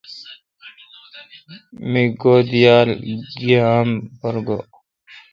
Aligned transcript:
می 1.91 2.03
گو 2.21 2.33
دییال 2.49 2.89
گییام 3.39 3.89
پرگوئ۔ 4.19 4.61